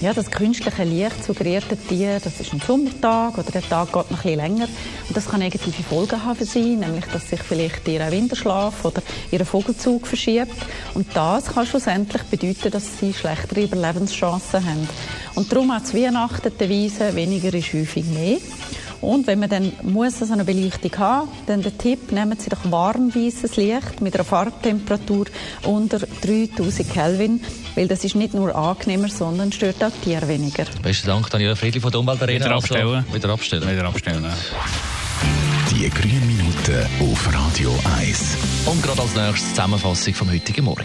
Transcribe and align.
Ja, 0.00 0.14
das 0.14 0.30
künstliche 0.30 0.84
Licht 0.84 1.24
suggeriert 1.24 1.68
den 1.68 1.88
Tieren, 1.88 2.20
das 2.22 2.38
ist 2.38 2.52
ein 2.52 2.62
Sommertag 2.64 3.36
oder 3.36 3.50
der 3.50 3.68
Tag 3.68 3.86
geht 3.92 4.12
noch 4.12 4.18
ein 4.18 4.22
bisschen 4.22 4.36
länger. 4.36 4.68
Und 5.08 5.16
das 5.16 5.28
kann 5.28 5.40
negative 5.40 5.82
Folgen 5.82 6.24
haben 6.24 6.36
für 6.36 6.44
sie, 6.44 6.76
nämlich 6.76 7.06
dass 7.06 7.28
sich 7.28 7.42
vielleicht 7.42 7.88
ihr 7.88 8.08
Winterschlaf 8.12 8.84
oder 8.84 9.02
ihr 9.32 9.44
Vogelzug 9.44 10.06
verschiebt. 10.06 10.54
Und 10.94 11.08
das 11.14 11.46
kann 11.46 11.66
schlussendlich 11.66 12.22
bedeuten, 12.22 12.70
dass 12.70 13.00
sie 13.00 13.12
schlechtere 13.12 13.62
Überlebenschancen 13.62 14.64
haben. 14.64 14.88
Und 15.38 15.52
darum 15.52 15.72
hat 15.72 15.94
Weihnachten 15.94 16.50
die 16.52 16.58
Devise, 16.58 17.14
weniger 17.14 17.54
ist 17.54 17.72
häufig 17.72 18.04
mehr. 18.06 18.38
Und 19.00 19.28
wenn 19.28 19.38
man 19.38 19.48
dann 19.48 19.72
muss 19.84 20.18
so 20.18 20.32
eine 20.32 20.44
Beleuchtung 20.44 20.90
haben, 20.98 21.28
dann 21.46 21.62
der 21.62 21.78
Tipp, 21.78 22.10
nehmen 22.10 22.36
Sie 22.36 22.50
doch 22.50 22.68
warmweißes 22.68 23.54
Licht 23.54 24.00
mit 24.00 24.16
einer 24.16 24.24
Farbtemperatur 24.24 25.26
unter 25.62 26.00
3000 26.00 26.92
Kelvin, 26.92 27.40
weil 27.76 27.86
das 27.86 28.02
ist 28.02 28.16
nicht 28.16 28.34
nur 28.34 28.52
angenehmer, 28.52 29.06
sondern 29.10 29.52
stört 29.52 29.84
auch 29.84 29.92
die 30.02 30.10
Tiere 30.10 30.26
weniger. 30.26 30.64
Besten 30.82 31.06
Dank, 31.06 31.30
Daniela 31.30 31.54
Friedli 31.54 31.80
von 31.80 31.92
der 31.92 32.00
Umweltarena. 32.00 32.46
Wieder 32.46 32.56
abstellen. 32.56 32.94
Also, 32.96 33.14
wieder 33.14 33.28
abstellen. 33.30 33.70
Wieder 33.70 33.84
abstellen. 33.84 34.24
ja. 34.24 34.34
Die 35.70 35.88
grünen 35.88 36.26
Minuten 36.26 36.84
auf 37.12 37.32
Radio 37.32 37.72
1. 37.96 38.36
Und 38.66 38.82
gerade 38.82 39.02
als 39.02 39.14
nächstes 39.14 39.50
die 39.50 39.54
Zusammenfassung 39.54 40.14
vom 40.14 40.32
heutigen 40.32 40.64
Morgen. 40.64 40.84